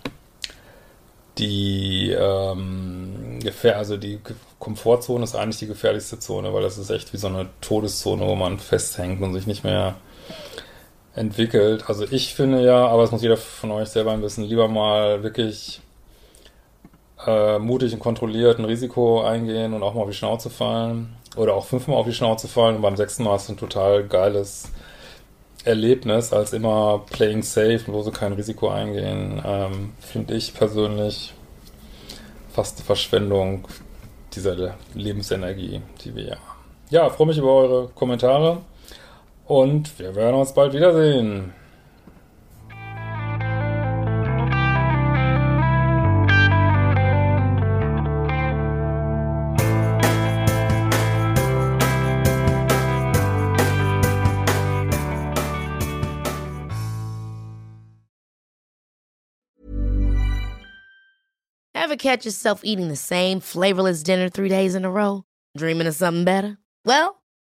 die 1.38 2.12
ähm, 2.12 3.40
Gefähr 3.42 3.76
also 3.76 3.96
die 3.96 4.20
Komfortzone 4.60 5.24
ist 5.24 5.34
eigentlich 5.34 5.58
die 5.58 5.66
gefährlichste 5.66 6.20
Zone, 6.20 6.54
weil 6.54 6.62
das 6.62 6.78
ist 6.78 6.90
echt 6.90 7.12
wie 7.12 7.16
so 7.16 7.26
eine 7.26 7.48
Todeszone, 7.60 8.24
wo 8.26 8.36
man 8.36 8.60
festhängt 8.60 9.20
und 9.20 9.34
sich 9.34 9.46
nicht 9.46 9.64
mehr 9.64 9.96
entwickelt. 11.14 11.84
Also 11.88 12.04
ich 12.10 12.34
finde 12.34 12.64
ja, 12.64 12.86
aber 12.86 13.04
es 13.04 13.10
muss 13.10 13.22
jeder 13.22 13.36
von 13.36 13.70
euch 13.70 13.88
selber 13.88 14.12
ein 14.12 14.20
bisschen 14.20 14.44
lieber 14.44 14.68
mal 14.68 15.22
wirklich 15.22 15.80
äh, 17.26 17.58
mutig 17.58 17.92
und 17.92 18.00
kontrolliert 18.00 18.58
ein 18.58 18.64
Risiko 18.64 19.22
eingehen 19.22 19.74
und 19.74 19.82
auch 19.82 19.94
mal 19.94 20.02
auf 20.02 20.10
die 20.10 20.16
Schnauze 20.16 20.50
fallen. 20.50 21.16
Oder 21.36 21.54
auch 21.54 21.66
fünfmal 21.66 21.96
auf 21.96 22.06
die 22.06 22.12
Schnauze 22.12 22.48
fallen 22.48 22.76
und 22.76 22.82
beim 22.82 22.96
sechsten 22.96 23.24
Mal 23.24 23.36
ist 23.36 23.48
ein 23.48 23.56
total 23.56 24.04
geiles 24.04 24.70
Erlebnis, 25.64 26.32
als 26.32 26.52
immer 26.52 27.02
playing 27.10 27.42
safe, 27.42 27.80
wo 27.86 28.02
sie 28.02 28.10
kein 28.10 28.34
Risiko 28.34 28.68
eingehen. 28.68 29.42
Ähm, 29.44 29.92
finde 29.98 30.34
ich 30.34 30.54
persönlich 30.54 31.32
fast 32.52 32.78
eine 32.78 32.86
Verschwendung 32.86 33.66
dieser 34.34 34.74
Lebensenergie, 34.94 35.80
die 36.04 36.14
wir 36.14 36.24
ja. 36.24 36.36
Ja, 36.90 37.10
freue 37.10 37.28
mich 37.28 37.38
über 37.38 37.52
eure 37.52 37.88
Kommentare 37.88 38.60
und 39.46 39.98
wir 39.98 40.14
werden 40.14 40.36
uns 40.36 40.52
bald 40.52 40.72
wiedersehen. 40.72 41.52
Ever 61.74 61.96
catch 61.96 62.24
yourself 62.24 62.62
eating 62.64 62.88
the 62.88 62.96
same 62.96 63.40
flavorless 63.40 64.02
dinner 64.02 64.30
three 64.30 64.48
days 64.48 64.74
in 64.74 64.86
a 64.86 64.90
row? 64.90 65.22
Dreaming 65.56 65.86
of 65.86 65.94
something 65.94 66.24
better? 66.24 66.56
Well, 66.84 67.22